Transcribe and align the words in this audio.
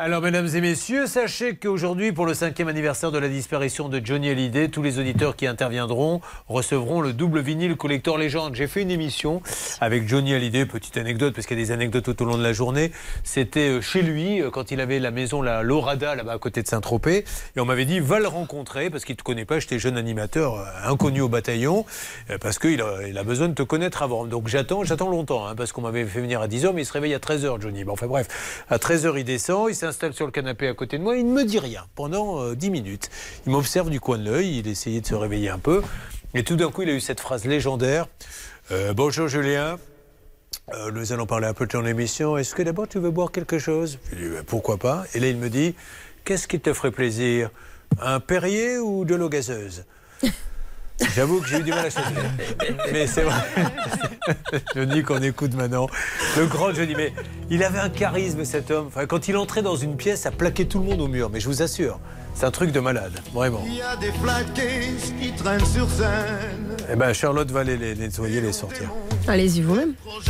Alors, 0.00 0.22
mesdames 0.22 0.46
et 0.54 0.60
messieurs, 0.60 1.08
sachez 1.08 1.56
qu'aujourd'hui, 1.56 2.12
pour 2.12 2.24
le 2.24 2.32
cinquième 2.32 2.68
anniversaire 2.68 3.10
de 3.10 3.18
la 3.18 3.28
disparition 3.28 3.88
de 3.88 4.00
Johnny 4.02 4.30
Hallyday, 4.30 4.68
tous 4.68 4.80
les 4.80 5.00
auditeurs 5.00 5.34
qui 5.34 5.44
interviendront 5.44 6.20
recevront 6.46 7.00
le 7.00 7.12
double 7.12 7.40
vinyle 7.40 7.74
collector 7.74 8.16
légende. 8.16 8.54
J'ai 8.54 8.68
fait 8.68 8.82
une 8.82 8.92
émission 8.92 9.42
avec 9.80 10.06
Johnny 10.06 10.34
Hallyday, 10.34 10.66
petite 10.66 10.98
anecdote, 10.98 11.34
parce 11.34 11.48
qu'il 11.48 11.58
y 11.58 11.62
a 11.62 11.64
des 11.64 11.72
anecdotes 11.72 12.04
tout 12.04 12.22
au 12.22 12.26
long 12.26 12.38
de 12.38 12.44
la 12.44 12.52
journée. 12.52 12.92
C'était 13.24 13.70
euh, 13.70 13.80
chez 13.80 14.02
lui, 14.02 14.40
euh, 14.40 14.50
quand 14.50 14.70
il 14.70 14.80
avait 14.80 15.00
la 15.00 15.10
maison, 15.10 15.42
la 15.42 15.64
Lorada, 15.64 16.14
là-bas 16.14 16.34
à 16.34 16.38
côté 16.38 16.62
de 16.62 16.68
Saint-Tropez. 16.68 17.24
Et 17.56 17.60
on 17.60 17.64
m'avait 17.64 17.84
dit, 17.84 17.98
va 17.98 18.20
le 18.20 18.28
rencontrer, 18.28 18.90
parce 18.90 19.04
qu'il 19.04 19.14
ne 19.14 19.18
te 19.18 19.24
connaît 19.24 19.46
pas, 19.46 19.58
j'étais 19.58 19.80
jeune 19.80 19.96
animateur, 19.96 20.60
euh, 20.60 20.64
inconnu 20.84 21.22
au 21.22 21.28
bataillon, 21.28 21.84
parce 22.40 22.60
qu'il 22.60 22.82
a, 22.82 23.24
besoin 23.24 23.48
de 23.48 23.54
te 23.54 23.64
connaître 23.64 24.04
avant. 24.04 24.26
Donc 24.26 24.46
j'attends, 24.46 24.84
j'attends 24.84 25.10
longtemps, 25.10 25.48
hein, 25.48 25.56
parce 25.56 25.72
qu'on 25.72 25.82
m'avait 25.82 26.04
fait 26.04 26.20
venir 26.20 26.40
à 26.40 26.46
10h, 26.46 26.72
mais 26.72 26.82
il 26.82 26.86
se 26.86 26.92
réveille 26.92 27.14
à 27.14 27.18
13h, 27.18 27.60
Johnny. 27.60 27.82
Bon, 27.82 27.94
enfin 27.94 28.06
bref, 28.06 28.28
à 28.70 28.76
13h, 28.76 29.18
il 29.18 29.24
descend, 29.24 29.66
il 29.68 29.87
s'installe 29.88 30.12
sur 30.12 30.26
le 30.26 30.32
canapé 30.32 30.68
à 30.68 30.74
côté 30.74 30.98
de 30.98 31.02
moi, 31.02 31.16
il 31.16 31.26
ne 31.26 31.32
me 31.32 31.44
dit 31.44 31.58
rien 31.58 31.86
pendant 31.94 32.52
10 32.52 32.66
euh, 32.66 32.70
minutes. 32.70 33.08
Il 33.46 33.52
m'observe 33.52 33.88
du 33.88 34.00
coin 34.00 34.18
de 34.18 34.24
l'œil, 34.30 34.58
il 34.58 34.68
essayait 34.68 35.00
de 35.00 35.06
se 35.06 35.14
réveiller 35.14 35.48
un 35.48 35.58
peu, 35.58 35.82
et 36.34 36.44
tout 36.44 36.56
d'un 36.56 36.70
coup, 36.70 36.82
il 36.82 36.90
a 36.90 36.92
eu 36.92 37.00
cette 37.00 37.20
phrase 37.20 37.46
légendaire 37.46 38.06
euh, 38.70 38.92
Bonjour 38.92 39.28
Julien. 39.28 39.78
Euh, 40.74 40.90
nous 40.90 41.14
allons 41.14 41.24
parler 41.24 41.46
un 41.46 41.54
peu 41.54 41.64
de 41.64 41.70
ton 41.70 41.86
émission. 41.86 42.36
Est-ce 42.36 42.54
que 42.54 42.62
d'abord 42.62 42.86
tu 42.86 42.98
veux 42.98 43.10
boire 43.10 43.32
quelque 43.32 43.58
chose? 43.58 43.98
Dis 44.12 44.28
pourquoi 44.46 44.76
pas. 44.76 45.04
Et 45.14 45.20
là 45.20 45.28
il 45.28 45.38
me 45.38 45.48
dit 45.48 45.74
Qu'est-ce 46.24 46.46
qui 46.46 46.60
te 46.60 46.74
ferait 46.74 46.90
plaisir? 46.90 47.48
Un 47.98 48.20
Perrier 48.20 48.76
ou 48.76 49.06
de 49.06 49.14
l'eau 49.14 49.30
gazeuse? 49.30 49.86
J'avoue 51.14 51.40
que 51.40 51.48
j'ai 51.48 51.58
eu 51.58 51.62
du 51.62 51.70
mal 51.70 51.86
à 51.86 51.90
choisir. 51.90 52.18
Mais 52.92 53.06
c'est 53.06 53.22
vrai. 53.22 53.40
Je 54.74 54.80
dis 54.82 55.02
qu'on 55.02 55.22
écoute 55.22 55.54
maintenant. 55.54 55.88
Le 56.36 56.46
grand 56.46 56.72
Johnny. 56.72 56.94
Mais 56.96 57.12
il 57.50 57.62
avait 57.62 57.78
un 57.78 57.88
charisme, 57.88 58.44
cet 58.44 58.70
homme. 58.70 58.88
Enfin, 58.88 59.06
quand 59.06 59.28
il 59.28 59.36
entrait 59.36 59.62
dans 59.62 59.76
une 59.76 59.96
pièce, 59.96 60.22
ça 60.22 60.30
plaquait 60.30 60.64
tout 60.64 60.80
le 60.80 60.86
monde 60.86 61.00
au 61.00 61.08
mur. 61.08 61.30
Mais 61.30 61.40
je 61.40 61.46
vous 61.46 61.62
assure, 61.62 62.00
c'est 62.34 62.46
un 62.46 62.50
truc 62.50 62.72
de 62.72 62.80
malade. 62.80 63.12
Vraiment. 63.32 63.62
Il 63.66 63.74
y 63.74 63.82
a 63.82 63.96
des 63.96 64.12
qui 65.20 65.32
traînent 65.32 65.64
sur 65.66 65.88
scène. 65.88 66.76
Eh 66.90 66.96
ben, 66.96 67.12
Charlotte 67.12 67.50
va 67.50 67.64
les, 67.64 67.94
nettoyer, 67.94 68.40
les 68.40 68.52
sortir. 68.52 68.90
Allez-y 69.26 69.60
vous-même. 69.60 69.94
Oh, 70.06 70.20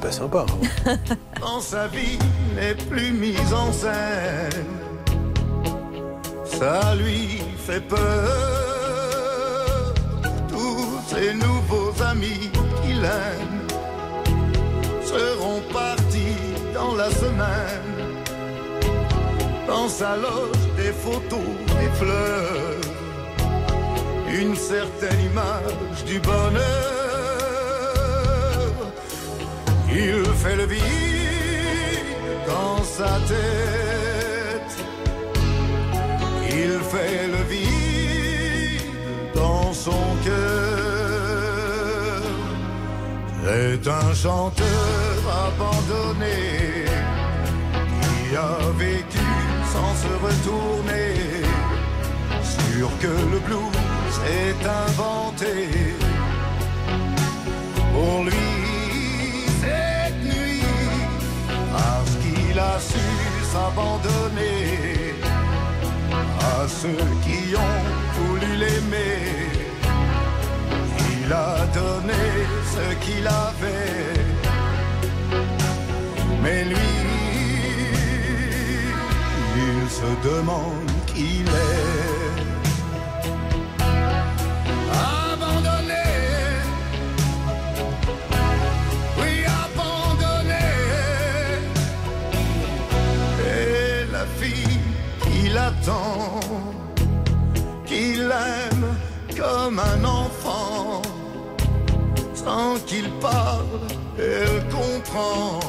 pas 0.00 0.12
sympa. 0.12 0.46
Hein. 0.86 0.96
dans 1.40 1.60
sa 1.60 1.88
vie 1.88 2.18
n'est 2.54 2.74
plus 2.74 3.12
mise 3.12 3.52
en 3.52 3.72
scène. 3.72 4.64
Ça 6.44 6.94
lui 6.94 7.42
fait 7.66 7.80
peur 7.80 8.65
nouveaux 11.38 11.92
amis 12.02 12.50
qu'il 12.82 13.04
aime 13.04 13.66
seront 15.02 15.60
partis 15.72 16.42
dans 16.74 16.94
la 16.94 17.10
semaine. 17.10 17.92
Dans 19.66 19.88
sa 19.88 20.16
loge, 20.16 20.64
des 20.76 20.92
photos, 21.04 21.50
des 21.78 21.90
fleurs, 22.00 22.80
une 24.40 24.54
certaine 24.54 25.20
image 25.30 26.04
du 26.06 26.18
bonheur. 26.20 26.96
Il 29.88 30.24
fait 30.42 30.56
le 30.56 30.66
vide 30.66 30.82
dans 32.46 32.82
sa 32.84 33.12
tête. 33.32 34.74
Il 36.50 36.72
fait 36.92 37.26
le 37.34 37.42
vide 37.52 38.82
dans 39.34 39.72
son 39.72 40.02
cœur. 40.24 40.55
C'est 43.48 43.86
un 43.86 44.12
chanteur 44.12 45.20
abandonné 45.46 46.84
qui 48.00 48.36
a 48.36 48.58
vécu 48.76 49.26
sans 49.72 49.94
se 50.02 50.12
retourner. 50.26 51.14
Sûr 52.42 52.90
que 52.98 53.06
le 53.06 53.38
blues 53.46 54.16
est 54.26 54.66
inventé 54.66 55.68
pour 57.92 58.24
lui 58.24 58.48
cette 59.60 60.24
nuit 60.24 60.64
parce 61.72 62.16
qu'il 62.22 62.58
a 62.58 62.80
su 62.80 63.06
s'abandonner 63.52 65.14
à 66.40 66.66
ceux 66.66 67.06
qui 67.22 67.54
ont 67.54 67.84
voulu 68.18 68.56
l'aimer 68.56 69.46
il 71.26 71.32
a 71.32 71.66
donné 71.74 72.12
ce 72.72 72.94
qu'il 73.04 73.26
avait. 73.26 73.45
Demande 80.26 80.90
qui 81.06 81.40
il 81.40 81.48
est. 81.48 82.36
Abandonné, 85.30 86.08
oui, 89.18 89.32
abandonné. 89.64 90.68
Et 93.54 94.12
la 94.16 94.24
fille 94.38 94.80
qu'il 95.24 95.56
attend, 95.70 96.40
qu'il 97.88 98.22
aime 98.54 98.86
comme 99.40 99.78
un 99.92 100.02
enfant 100.04 101.02
sans 102.34 102.74
qu'il 102.88 103.08
parle, 103.28 103.84
elle 104.18 104.58
comprend 104.76 105.60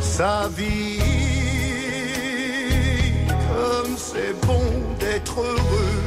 sa 0.00 0.48
vie. 0.56 1.17
C'est 3.98 4.32
bon 4.46 4.64
d'être 5.00 5.40
heureux. 5.40 6.02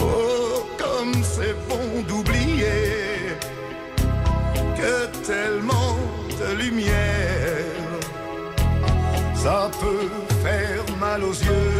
Oh, 0.00 0.66
comme 0.78 1.14
c'est 1.24 1.56
bon 1.68 2.02
d'oublier 2.06 3.36
que 4.76 5.26
tellement 5.26 5.96
de 6.40 6.62
lumière, 6.62 8.00
ça 9.34 9.70
peut 9.80 10.10
faire 10.44 10.84
mal 11.00 11.24
aux 11.24 11.32
yeux. 11.32 11.72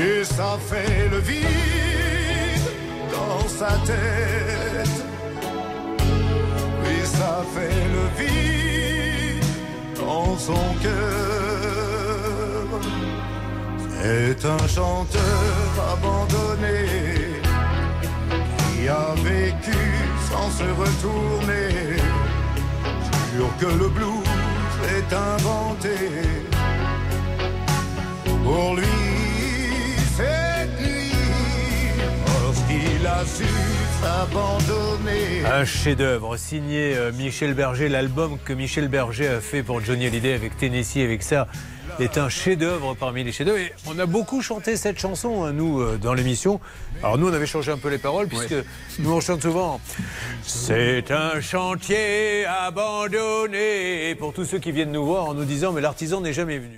Et 0.00 0.24
ça 0.24 0.58
fait 0.70 1.08
le 1.10 1.18
vide 1.18 1.58
sa 3.58 3.72
tête. 3.84 4.96
Oui, 6.82 6.96
ça 7.04 7.42
fait 7.54 7.82
le 7.96 8.04
vide 8.18 9.44
dans 9.96 10.38
son 10.38 10.64
cœur. 10.82 11.27
C'est 14.00 14.44
un 14.44 14.68
chanteur 14.68 15.68
abandonné 15.92 16.86
qui 18.72 18.88
a 18.88 19.14
vécu 19.16 19.78
sans 20.30 20.50
se 20.50 20.64
retourner. 20.64 21.96
Sûr 23.34 23.50
que 23.60 23.66
le 23.66 23.88
blues 23.88 24.24
est 24.96 25.12
inventé 25.12 25.96
pour 28.44 28.76
lui 28.76 29.08
Un 35.50 35.64
chef-d'œuvre 35.64 36.36
signé 36.36 36.96
euh, 36.96 37.10
Michel 37.12 37.54
Berger. 37.54 37.88
L'album 37.88 38.38
que 38.44 38.52
Michel 38.52 38.88
Berger 38.88 39.28
a 39.28 39.40
fait 39.40 39.62
pour 39.62 39.80
Johnny 39.80 40.06
Hallyday 40.06 40.34
avec 40.34 40.56
Tennessee, 40.56 41.02
avec 41.02 41.22
ça, 41.22 41.48
est 42.00 42.18
un 42.18 42.28
chef-d'œuvre 42.28 42.94
parmi 42.94 43.24
les 43.24 43.32
chefs-d'œuvre. 43.32 43.58
Et 43.58 43.72
on 43.86 43.98
a 43.98 44.06
beaucoup 44.06 44.42
chanté 44.42 44.76
cette 44.76 44.98
chanson, 44.98 45.44
hein, 45.44 45.52
nous, 45.52 45.80
euh, 45.80 45.98
dans 45.98 46.14
l'émission. 46.14 46.60
Alors 47.02 47.18
nous, 47.18 47.28
on 47.28 47.32
avait 47.32 47.46
changé 47.46 47.72
un 47.72 47.78
peu 47.78 47.88
les 47.88 47.98
paroles, 47.98 48.28
puisque 48.28 48.54
nous, 48.98 49.12
on 49.12 49.20
chante 49.20 49.42
souvent 49.42 49.80
C'est 50.42 51.10
un 51.10 51.40
chantier 51.40 52.44
abandonné. 52.46 54.14
Pour 54.16 54.32
tous 54.32 54.44
ceux 54.44 54.58
qui 54.58 54.72
viennent 54.72 54.92
nous 54.92 55.04
voir 55.04 55.24
en 55.24 55.34
nous 55.34 55.44
disant 55.44 55.72
Mais 55.72 55.80
l'artisan 55.80 56.20
n'est 56.20 56.32
jamais 56.32 56.58
venu. 56.58 56.76